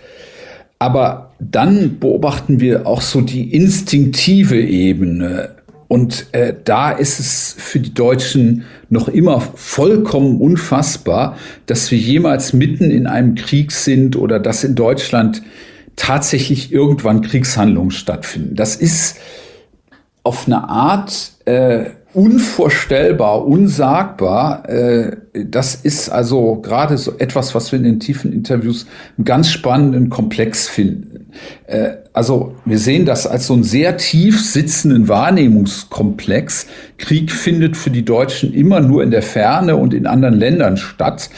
Aber 0.79 1.33
dann 1.39 1.99
beobachten 1.99 2.59
wir 2.59 2.87
auch 2.87 3.01
so 3.01 3.21
die 3.21 3.53
instinktive 3.53 4.59
Ebene. 4.59 5.58
Und 5.89 6.27
äh, 6.33 6.53
da 6.63 6.91
ist 6.91 7.19
es 7.19 7.55
für 7.57 7.79
die 7.79 7.95
Deutschen 7.95 8.63
noch 8.89 9.07
immer 9.07 9.41
vollkommen 9.41 10.39
unfassbar, 10.39 11.35
dass 11.65 11.89
wir 11.89 11.97
jemals 11.97 12.53
mitten 12.53 12.91
in 12.91 13.07
einem 13.07 13.33
Krieg 13.33 13.71
sind 13.71 14.15
oder 14.15 14.39
dass 14.39 14.63
in 14.63 14.75
Deutschland 14.75 15.41
tatsächlich 15.95 16.71
irgendwann 16.71 17.21
Kriegshandlungen 17.21 17.89
stattfinden. 17.89 18.55
Das 18.55 18.75
ist 18.75 19.17
auf 20.21 20.45
eine 20.45 20.69
Art 20.69 21.31
äh, 21.45 21.85
unvorstellbar, 22.13 23.45
unsagbar. 23.47 24.69
Äh, 24.69 25.17
das 25.33 25.73
ist 25.73 26.09
also 26.09 26.57
gerade 26.61 26.99
so 26.99 27.17
etwas, 27.17 27.55
was 27.55 27.71
wir 27.71 27.79
in 27.79 27.85
den 27.85 27.99
tiefen 27.99 28.31
Interviews 28.31 28.85
einen 29.17 29.25
ganz 29.25 29.49
spannenden 29.49 30.11
Komplex 30.11 30.67
finden. 30.67 31.08
Äh, 31.67 31.91
also 32.13 32.55
wir 32.65 32.77
sehen 32.77 33.05
das 33.05 33.27
als 33.27 33.47
so 33.47 33.53
einen 33.53 33.63
sehr 33.63 33.97
tief 33.97 34.41
sitzenden 34.41 35.07
Wahrnehmungskomplex. 35.07 36.67
Krieg 36.97 37.31
findet 37.31 37.77
für 37.77 37.89
die 37.89 38.05
Deutschen 38.05 38.53
immer 38.53 38.79
nur 38.79 39.03
in 39.03 39.11
der 39.11 39.21
Ferne 39.21 39.75
und 39.75 39.93
in 39.93 40.07
anderen 40.07 40.35
Ländern 40.35 40.77
statt. 40.77 41.29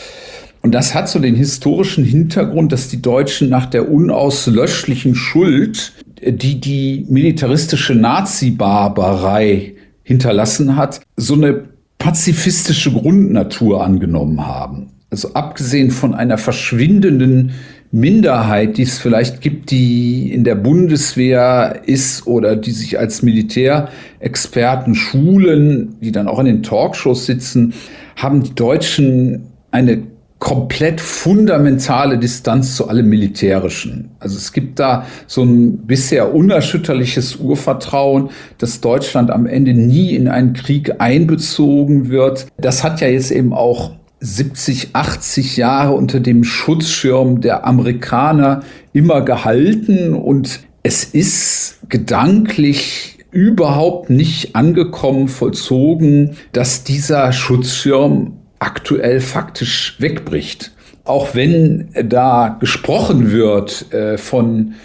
Und 0.61 0.73
das 0.73 0.93
hat 0.93 1.09
so 1.09 1.19
den 1.19 1.35
historischen 1.35 2.03
Hintergrund, 2.03 2.71
dass 2.71 2.87
die 2.87 3.01
Deutschen 3.01 3.49
nach 3.49 3.65
der 3.65 3.89
unauslöschlichen 3.89 5.15
Schuld, 5.15 5.93
die 6.23 6.61
die 6.61 7.05
militaristische 7.09 7.95
Nazi-Barbarei 7.95 9.73
hinterlassen 10.03 10.75
hat, 10.75 11.01
so 11.15 11.33
eine 11.33 11.63
pazifistische 11.97 12.91
Grundnatur 12.91 13.83
angenommen 13.83 14.45
haben. 14.45 14.91
Also 15.09 15.33
abgesehen 15.33 15.91
von 15.91 16.13
einer 16.13 16.37
verschwindenden 16.37 17.51
Minderheit, 17.91 18.77
die 18.77 18.83
es 18.83 18.97
vielleicht 18.97 19.41
gibt, 19.41 19.71
die 19.71 20.31
in 20.33 20.43
der 20.43 20.55
Bundeswehr 20.55 21.81
ist 21.85 22.25
oder 22.25 22.55
die 22.55 22.71
sich 22.71 22.97
als 22.97 23.21
Militärexperten 23.21 24.95
schulen, 24.95 25.95
die 25.99 26.11
dann 26.11 26.27
auch 26.27 26.39
in 26.39 26.45
den 26.45 26.63
Talkshows 26.63 27.25
sitzen, 27.25 27.73
haben 28.15 28.43
die 28.43 28.55
Deutschen 28.55 29.47
eine 29.71 30.03
komplett 30.39 30.99
fundamentale 30.99 32.17
Distanz 32.17 32.75
zu 32.75 32.87
allem 32.87 33.07
Militärischen. 33.09 34.09
Also 34.19 34.37
es 34.37 34.51
gibt 34.53 34.79
da 34.79 35.05
so 35.27 35.43
ein 35.43 35.85
bisher 35.85 36.33
unerschütterliches 36.33 37.35
Urvertrauen, 37.35 38.29
dass 38.57 38.81
Deutschland 38.81 39.29
am 39.29 39.45
Ende 39.45 39.75
nie 39.75 40.15
in 40.15 40.27
einen 40.27 40.53
Krieg 40.53 40.95
einbezogen 40.97 42.09
wird. 42.09 42.47
Das 42.57 42.83
hat 42.83 43.01
ja 43.01 43.07
jetzt 43.07 43.29
eben 43.29 43.53
auch 43.53 43.91
70, 44.21 44.89
80 44.93 45.57
Jahre 45.57 45.93
unter 45.93 46.19
dem 46.19 46.43
Schutzschirm 46.43 47.41
der 47.41 47.65
Amerikaner 47.65 48.61
immer 48.93 49.21
gehalten 49.21 50.13
und 50.13 50.61
es 50.83 51.03
ist 51.03 51.79
gedanklich 51.89 53.17
überhaupt 53.31 54.09
nicht 54.09 54.55
angekommen, 54.55 55.27
vollzogen, 55.27 56.37
dass 56.51 56.83
dieser 56.83 57.31
Schutzschirm 57.31 58.33
aktuell 58.59 59.21
faktisch 59.21 59.95
wegbricht. 59.99 60.71
Auch 61.03 61.33
wenn 61.33 61.89
da 62.03 62.57
gesprochen 62.59 63.31
wird 63.31 63.91
äh, 63.91 64.17
von 64.19 64.75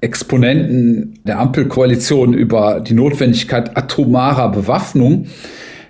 Exponenten 0.00 1.20
der 1.24 1.38
Ampelkoalition 1.38 2.34
über 2.34 2.80
die 2.80 2.94
Notwendigkeit 2.94 3.76
atomarer 3.76 4.50
Bewaffnung, 4.50 5.26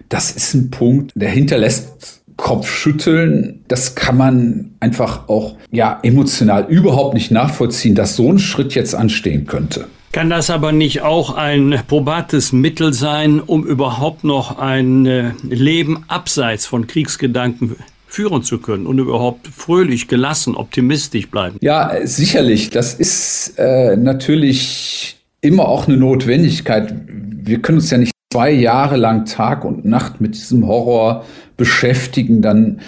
das 0.08 0.30
ist 0.30 0.54
ein 0.54 0.70
Punkt, 0.70 1.12
der 1.14 1.30
hinterlässt 1.30 2.22
Kopfschütteln, 2.36 3.64
das 3.68 3.94
kann 3.94 4.16
man 4.16 4.74
einfach 4.80 5.28
auch 5.28 5.56
ja 5.70 6.00
emotional 6.02 6.66
überhaupt 6.68 7.14
nicht 7.14 7.30
nachvollziehen, 7.30 7.94
dass 7.94 8.16
so 8.16 8.30
ein 8.30 8.38
Schritt 8.38 8.74
jetzt 8.74 8.94
anstehen 8.94 9.46
könnte. 9.46 9.86
Kann 10.12 10.30
das 10.30 10.48
aber 10.48 10.70
nicht 10.70 11.02
auch 11.02 11.34
ein 11.34 11.80
probates 11.88 12.52
Mittel 12.52 12.92
sein, 12.92 13.40
um 13.40 13.66
überhaupt 13.66 14.22
noch 14.22 14.58
ein 14.58 15.06
äh, 15.06 15.32
Leben 15.42 16.04
abseits 16.06 16.66
von 16.66 16.86
Kriegsgedanken 16.86 17.74
führen 18.06 18.44
zu 18.44 18.58
können 18.58 18.86
und 18.86 18.98
überhaupt 19.00 19.48
fröhlich, 19.48 20.06
gelassen, 20.06 20.54
optimistisch 20.54 21.28
bleiben? 21.28 21.58
Ja, 21.60 21.92
sicherlich. 22.04 22.70
Das 22.70 22.94
ist 22.94 23.54
äh, 23.58 23.96
natürlich 23.96 25.16
immer 25.40 25.66
auch 25.66 25.88
eine 25.88 25.96
Notwendigkeit. 25.96 26.94
Wir 27.08 27.60
können 27.60 27.78
uns 27.78 27.90
ja 27.90 27.98
nicht 27.98 28.13
zwei 28.34 28.50
Jahre 28.50 28.96
lang 28.96 29.26
Tag 29.26 29.64
und 29.64 29.84
Nacht 29.84 30.20
mit 30.20 30.34
diesem 30.34 30.66
Horror 30.66 31.24
beschäftigen, 31.56 32.42
dann, 32.42 32.80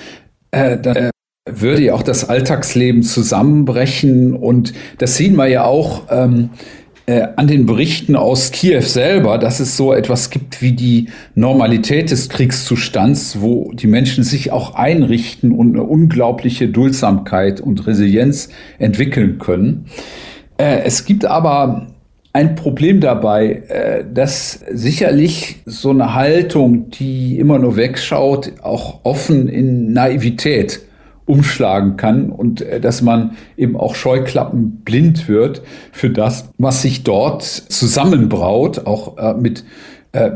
äh, 0.50 0.76
dann 0.76 0.96
äh, 0.96 1.10
würde 1.48 1.84
ja 1.84 1.94
auch 1.94 2.02
das 2.02 2.28
Alltagsleben 2.28 3.04
zusammenbrechen. 3.04 4.34
Und 4.34 4.74
das 4.98 5.16
sehen 5.16 5.36
wir 5.36 5.46
ja 5.46 5.62
auch 5.62 6.02
ähm, 6.10 6.50
äh, 7.06 7.28
an 7.36 7.46
den 7.46 7.64
Berichten 7.64 8.16
aus 8.16 8.50
Kiew 8.50 8.80
selber, 8.80 9.38
dass 9.38 9.60
es 9.60 9.76
so 9.76 9.92
etwas 9.92 10.30
gibt 10.30 10.62
wie 10.62 10.72
die 10.72 11.10
Normalität 11.36 12.10
des 12.10 12.28
Kriegszustands, 12.28 13.40
wo 13.40 13.70
die 13.72 13.86
Menschen 13.86 14.24
sich 14.24 14.50
auch 14.50 14.74
einrichten 14.74 15.52
und 15.52 15.74
eine 15.74 15.84
unglaubliche 15.84 16.66
Duldsamkeit 16.66 17.60
und 17.60 17.86
Resilienz 17.86 18.48
entwickeln 18.80 19.38
können. 19.38 19.86
Äh, 20.58 20.80
es 20.80 21.04
gibt 21.04 21.24
aber 21.24 21.86
ein 22.36 22.54
Problem 22.54 23.00
dabei, 23.00 23.62
äh, 23.68 24.04
dass 24.12 24.60
sicherlich 24.70 25.62
so 25.64 25.88
eine 25.88 26.12
Haltung, 26.12 26.90
die 26.90 27.38
immer 27.38 27.58
nur 27.58 27.76
wegschaut, 27.76 28.52
auch 28.62 29.00
offen 29.04 29.48
in 29.48 29.94
Naivität 29.94 30.82
umschlagen 31.24 31.96
kann 31.96 32.28
und 32.28 32.60
äh, 32.60 32.78
dass 32.78 33.00
man 33.00 33.38
eben 33.56 33.74
auch 33.74 33.94
Scheuklappen 33.94 34.82
blind 34.84 35.30
wird 35.30 35.62
für 35.92 36.10
das, 36.10 36.50
was 36.58 36.82
sich 36.82 37.04
dort 37.04 37.42
zusammenbraut, 37.42 38.86
auch 38.86 39.16
äh, 39.16 39.32
mit 39.32 39.64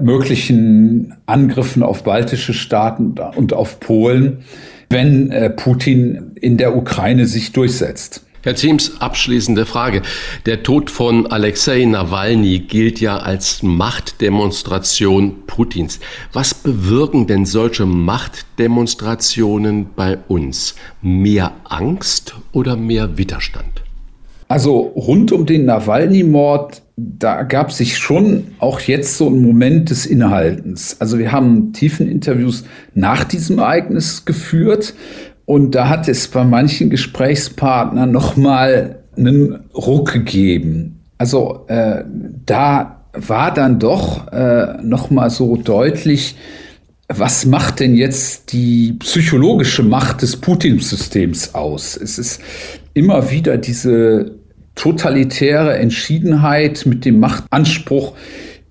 möglichen 0.03 1.15
Angriffen 1.25 1.83
auf 1.83 2.03
baltische 2.03 2.53
Staaten 2.53 3.15
und 3.35 3.55
auf 3.55 3.81
Polen, 3.81 4.41
wenn 4.91 5.33
Putin 5.57 6.33
in 6.39 6.59
der 6.59 6.77
Ukraine 6.77 7.25
sich 7.25 7.53
durchsetzt. 7.53 8.27
Herr 8.43 8.57
Ziems, 8.57 9.03
abschließende 9.03 9.67
Frage. 9.67 10.01
Der 10.47 10.63
Tod 10.63 10.89
von 10.89 11.27
Alexei 11.27 11.85
Nawalny 11.85 12.61
gilt 12.61 12.99
ja 12.99 13.19
als 13.19 13.63
Machtdemonstration 13.63 15.45
Putins. 15.47 16.01
Was 16.33 16.55
bewirken 16.55 17.27
denn 17.27 17.45
solche 17.45 17.85
Machtdemonstrationen 17.85 19.89
bei 19.95 20.17
uns? 20.29 20.75
Mehr 21.03 21.53
Angst 21.65 22.35
oder 22.53 22.77
mehr 22.77 23.19
Widerstand? 23.19 23.83
Also 24.49 24.79
rund 24.79 25.33
um 25.33 25.45
den 25.45 25.67
Nawalny-Mord, 25.67 26.81
da 26.97 27.43
gab 27.43 27.73
sich 27.73 27.99
schon 27.99 28.47
auch 28.59 28.81
jetzt 28.81 29.19
so 29.19 29.29
ein 29.29 29.43
Moment 29.43 29.91
des 29.91 30.07
Innehaltens. 30.07 30.97
Also 30.99 31.19
wir 31.19 31.31
haben 31.31 31.75
tiefen 31.75 32.09
Interviews 32.09 32.65
nach 32.95 33.25
diesem 33.25 33.59
Ereignis 33.59 34.25
geführt. 34.25 34.95
Und 35.51 35.75
da 35.75 35.89
hat 35.89 36.07
es 36.07 36.29
bei 36.29 36.45
manchen 36.45 36.91
Gesprächspartnern 36.91 38.13
nochmal 38.13 39.01
einen 39.17 39.65
Ruck 39.75 40.13
gegeben. 40.13 41.01
Also 41.19 41.65
äh, 41.67 42.05
da 42.47 43.05
war 43.15 43.53
dann 43.53 43.81
doch 43.81 44.29
äh, 44.33 44.81
nochmal 44.81 45.29
so 45.29 45.57
deutlich, 45.57 46.37
was 47.09 47.47
macht 47.47 47.81
denn 47.81 47.97
jetzt 47.97 48.53
die 48.53 48.93
psychologische 49.01 49.83
Macht 49.83 50.23
des 50.23 50.37
Putin-Systems 50.37 51.53
aus? 51.53 51.97
Es 51.97 52.17
ist 52.17 52.41
immer 52.95 53.33
wieder 53.33 53.59
diese 53.59 54.37
totalitäre 54.77 55.77
Entschiedenheit 55.79 56.87
mit 56.87 57.05
dem 57.05 57.19
Machtanspruch, 57.19 58.15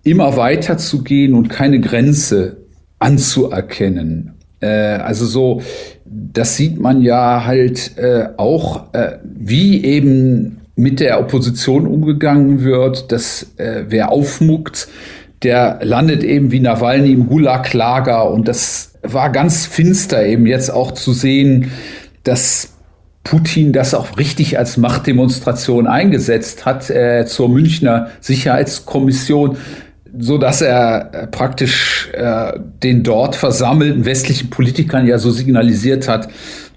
immer 0.04 0.38
weiter 0.38 0.78
zu 0.78 1.04
gehen 1.04 1.34
und 1.34 1.50
keine 1.50 1.82
Grenze 1.82 2.56
anzuerkennen. 3.00 4.39
Äh, 4.62 4.68
also 4.68 5.26
so, 5.26 5.62
das 6.06 6.56
sieht 6.56 6.80
man 6.80 7.02
ja 7.02 7.46
halt 7.46 7.98
äh, 7.98 8.30
auch, 8.38 8.94
äh, 8.94 9.18
wie 9.24 9.84
eben 9.84 10.62
mit 10.76 11.00
der 11.00 11.20
Opposition 11.20 11.88
umgegangen 11.88 12.64
wird, 12.64 13.12
dass 13.12 13.52
äh, 13.58 13.84
wer 13.90 14.12
aufmuckt, 14.12 14.88
der 15.44 15.80
landet 15.84 16.24
eben 16.24 16.52
wie 16.52 16.60
Nawalny 16.60 17.12
im 17.12 17.28
Gulag-Lager. 17.28 18.30
Und 18.32 18.48
das 18.48 18.94
war 19.04 19.30
ganz 19.32 19.66
finster 19.66 20.26
eben 20.26 20.46
jetzt 20.46 20.70
auch 20.70 20.94
zu 20.94 21.14
sehen, 21.14 21.72
dass 22.24 22.74
Putin 23.24 23.74
das 23.74 23.94
auch 23.94 24.18
richtig 24.18 24.58
als 24.58 24.78
Machtdemonstration 24.78 25.88
eingesetzt 25.88 26.66
hat 26.66 26.90
äh, 26.90 27.26
zur 27.26 27.50
Münchner 27.50 28.10
Sicherheitskommission 28.22 29.58
so 30.18 30.38
dass 30.38 30.62
er 30.62 31.10
äh, 31.14 31.28
praktisch 31.28 32.10
äh, 32.14 32.54
den 32.84 33.04
dort 33.04 33.36
versammelten 33.36 34.06
westlichen 34.06 34.50
Politikern 34.50 35.06
ja 35.08 35.18
so 35.20 35.32
signalisiert 35.32 36.08
hat, 36.08 36.30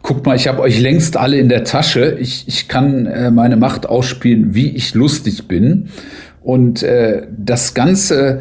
guckt 0.02 0.26
mal, 0.26 0.36
ich 0.36 0.48
habe 0.48 0.60
euch 0.60 0.80
längst 0.80 1.16
alle 1.16 1.38
in 1.38 1.48
der 1.48 1.64
Tasche, 1.64 2.16
ich, 2.20 2.44
ich 2.46 2.68
kann 2.68 3.06
äh, 3.06 3.30
meine 3.30 3.56
Macht 3.56 3.86
ausspielen, 3.86 4.54
wie 4.54 4.70
ich 4.70 4.94
lustig 4.94 5.48
bin. 5.48 5.88
Und 6.42 6.82
äh, 6.82 7.26
das 7.36 7.74
Ganze 7.74 8.40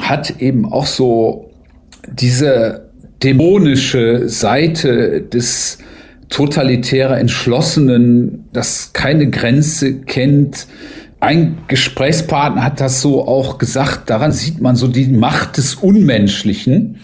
hat 0.00 0.40
eben 0.40 0.70
auch 0.70 0.86
so 0.86 1.50
diese 2.12 2.90
dämonische 3.22 4.28
Seite 4.28 5.20
des 5.22 5.78
totalitärer 6.28 7.18
Entschlossenen, 7.18 8.46
das 8.52 8.92
keine 8.92 9.30
Grenze 9.30 10.00
kennt, 10.00 10.66
ein 11.20 11.58
Gesprächspartner 11.68 12.64
hat 12.64 12.80
das 12.80 13.02
so 13.02 13.26
auch 13.28 13.58
gesagt, 13.58 14.08
daran 14.08 14.32
sieht 14.32 14.60
man 14.60 14.74
so 14.74 14.88
die 14.88 15.06
Macht 15.06 15.58
des 15.58 15.74
Unmenschlichen. 15.74 16.98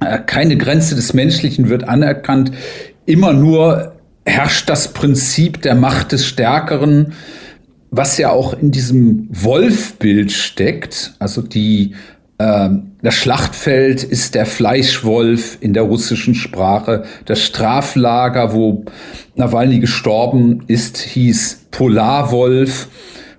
Äh, 0.00 0.20
keine 0.20 0.56
Grenze 0.56 0.94
des 0.94 1.12
Menschlichen 1.12 1.68
wird 1.68 1.88
anerkannt. 1.88 2.52
Immer 3.04 3.32
nur 3.32 3.96
herrscht 4.24 4.68
das 4.68 4.92
Prinzip 4.92 5.62
der 5.62 5.74
Macht 5.74 6.12
des 6.12 6.24
Stärkeren, 6.26 7.14
was 7.90 8.16
ja 8.18 8.30
auch 8.30 8.54
in 8.54 8.70
diesem 8.70 9.28
Wolfbild 9.30 10.30
steckt. 10.30 11.14
Also 11.18 11.42
die, 11.42 11.94
äh, 12.38 12.68
das 13.02 13.14
Schlachtfeld 13.14 14.04
ist 14.04 14.36
der 14.36 14.46
Fleischwolf 14.46 15.58
in 15.60 15.74
der 15.74 15.82
russischen 15.82 16.36
Sprache. 16.36 17.04
Das 17.24 17.42
Straflager, 17.42 18.52
wo 18.52 18.84
Nawalny 19.34 19.80
gestorben 19.80 20.62
ist, 20.68 20.98
hieß 20.98 21.66
Polarwolf. 21.72 22.88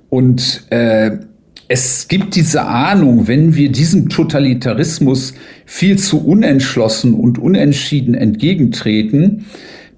Und 0.09 0.65
äh, 0.69 1.17
es 1.67 2.07
gibt 2.07 2.35
diese 2.35 2.63
Ahnung, 2.63 3.27
wenn 3.27 3.55
wir 3.55 3.71
diesem 3.71 4.09
Totalitarismus 4.09 5.33
viel 5.65 5.97
zu 5.97 6.25
unentschlossen 6.25 7.13
und 7.13 7.39
unentschieden 7.39 8.15
entgegentreten, 8.15 9.45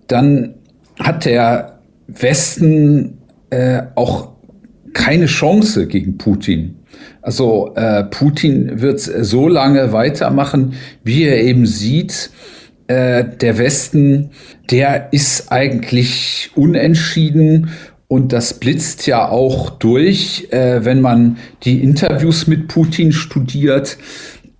dann 0.07 0.55
hat 0.99 1.25
der 1.25 1.79
Westen 2.07 3.19
äh, 3.51 3.83
auch 3.95 4.29
keine 4.93 5.27
Chance 5.27 5.85
gegen 5.87 6.17
Putin. 6.17 6.75
Also 7.21 7.73
äh, 7.75 8.03
Putin 8.05 8.81
wird 8.81 8.99
so 8.99 9.47
lange 9.47 9.93
weitermachen, 9.93 10.73
wie 11.03 11.23
er 11.23 11.41
eben 11.43 11.67
sieht, 11.67 12.31
äh, 12.87 13.23
der 13.23 13.59
Westen, 13.59 14.31
der 14.71 15.13
ist 15.13 15.51
eigentlich 15.51 16.49
unentschieden 16.55 17.69
und 18.09 18.33
das 18.33 18.55
blitzt 18.55 19.05
ja 19.05 19.29
auch 19.29 19.69
durch, 19.69 20.47
äh, 20.49 20.83
wenn 20.83 20.99
man 20.99 21.37
die 21.63 21.83
Interviews 21.83 22.47
mit 22.47 22.67
Putin 22.67 23.11
studiert. 23.11 23.97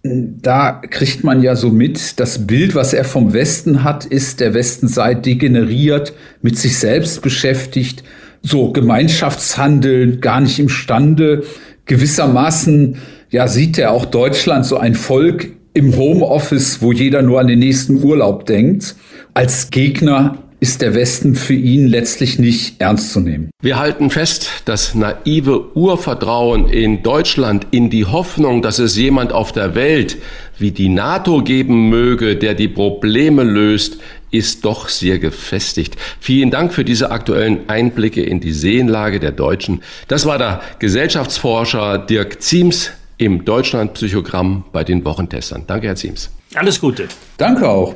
Da 0.04 0.74
kriegt 0.74 1.24
man 1.24 1.42
ja 1.42 1.56
so 1.56 1.70
mit, 1.70 2.20
das 2.20 2.46
Bild, 2.46 2.76
was 2.76 2.94
er 2.94 3.04
vom 3.04 3.34
Westen 3.34 3.84
hat, 3.84 4.06
ist, 4.06 4.40
der 4.40 4.54
Westen 4.54 4.88
sei 4.88 5.16
degeneriert, 5.16 6.14
mit 6.44 6.60
sich 6.60 6.78
selbst 6.78 7.24
beschäftigt, 7.24 8.04
so 8.44 8.72
Gemeinschaftshandel 8.72 10.18
gar 10.18 10.42
nicht 10.42 10.60
imstande. 10.60 11.44
Gewissermaßen 11.86 12.98
ja, 13.32 13.48
sieht 13.48 13.80
er 13.80 13.92
auch 13.92 14.06
Deutschland 14.06 14.64
so 14.64 14.78
ein 14.78 14.94
Volk 14.94 15.54
im 15.74 15.98
Homeoffice, 15.98 16.84
wo 16.84 16.92
jeder 16.92 17.24
nur 17.24 17.40
an 17.40 17.48
den 17.48 17.60
nächsten 17.60 18.04
Urlaub 18.04 18.46
denkt. 18.46 18.96
Als 19.34 19.72
Gegner 19.72 20.38
ist 20.60 20.82
der 20.82 20.94
Westen 20.94 21.36
für 21.36 21.54
ihn 21.54 21.88
letztlich 21.88 22.38
nicht 22.38 22.82
ernst 22.82 23.14
zu 23.14 23.22
nehmen. 23.22 23.50
Wir 23.62 23.80
halten 23.80 24.10
fest, 24.10 24.50
das 24.66 24.94
naive 24.94 25.76
Urvertrauen 25.76 26.68
in 26.68 27.02
Deutschland, 27.02 27.68
in 27.72 27.90
die 27.90 28.06
Hoffnung, 28.06 28.62
dass 28.62 28.80
es 28.80 28.98
jemand 28.98 29.32
auf 29.32 29.52
der 29.52 29.76
Welt 29.76 30.18
wie 30.58 30.72
die 30.72 30.90
NATO 30.90 31.42
geben 31.42 31.90
möge, 31.90 32.36
der 32.36 32.54
die 32.54 32.68
Probleme 32.68 33.44
löst, 33.44 33.98
ist 34.32 34.66
doch 34.66 34.90
sehr 34.90 35.18
gefestigt. 35.18 35.96
Vielen 36.20 36.52
Dank 36.52 36.74
für 36.74 36.84
diese 36.84 37.12
aktuellen 37.12 37.70
Einblicke 37.70 38.22
in 38.22 38.40
die 38.42 38.54
Seelenlage 38.54 39.20
der 39.20 39.32
Deutschen. 39.32 39.82
Das 40.08 40.26
war 40.26 40.38
der 40.38 40.62
Gesellschaftsforscher 40.80 41.98
Dirk 41.98 42.42
Ziems 42.42 42.92
im 43.18 43.46
Deutschland-Psychogramm 43.46 44.66
bei 44.72 44.84
den 44.84 45.04
Wochentestern. 45.06 45.64
Danke, 45.68 45.88
Herr 45.88 45.96
Ziems. 45.96 46.30
Alles 46.56 46.80
Gute. 46.80 47.08
Danke 47.38 47.68
auch. 47.68 47.96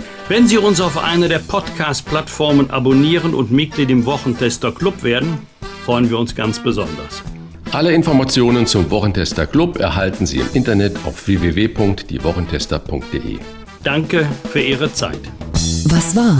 Wenn 0.27 0.47
Sie 0.47 0.57
uns 0.57 0.79
auf 0.79 0.97
einer 0.97 1.27
der 1.27 1.39
Podcast-Plattformen 1.39 2.69
abonnieren 2.71 3.33
und 3.33 3.51
Mitglied 3.51 3.89
im 3.89 4.05
Wochentester 4.05 4.71
Club 4.71 5.03
werden, 5.03 5.39
freuen 5.85 6.09
wir 6.09 6.17
uns 6.19 6.35
ganz 6.35 6.59
besonders. 6.59 7.21
Alle 7.71 7.91
Informationen 7.93 8.67
zum 8.67 8.89
Wochentester 8.91 9.47
Club 9.47 9.79
erhalten 9.79 10.25
Sie 10.25 10.39
im 10.39 10.47
Internet 10.53 10.97
auf 11.05 11.27
www.diewochentester.de. 11.27 13.39
Danke 13.83 14.27
für 14.51 14.61
Ihre 14.61 14.93
Zeit. 14.93 15.19
Was 15.85 16.15
war? 16.15 16.37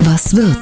Was 0.00 0.34
wird? 0.34 0.58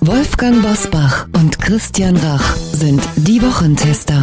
Wolfgang 0.00 0.62
Bosbach 0.62 1.26
und 1.36 1.58
Christian 1.58 2.16
Rach 2.16 2.56
sind 2.56 3.02
die 3.16 3.42
Wochentester. 3.42 4.22